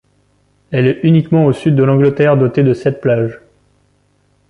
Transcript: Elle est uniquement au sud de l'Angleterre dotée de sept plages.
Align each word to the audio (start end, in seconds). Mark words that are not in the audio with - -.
Elle 0.71 0.87
est 0.87 0.99
uniquement 1.03 1.45
au 1.45 1.53
sud 1.53 1.75
de 1.75 1.83
l'Angleterre 1.83 2.35
dotée 2.35 2.63
de 2.63 2.73
sept 2.73 3.01
plages. 3.01 3.39